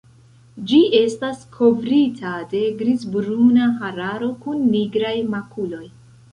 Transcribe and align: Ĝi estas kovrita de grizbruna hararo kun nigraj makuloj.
Ĝi 0.69 0.77
estas 0.99 1.43
kovrita 1.57 2.33
de 2.55 2.63
grizbruna 2.81 3.69
hararo 3.77 4.33
kun 4.47 4.67
nigraj 4.75 5.17
makuloj. 5.39 5.87